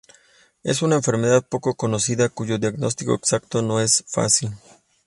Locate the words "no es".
3.61-4.03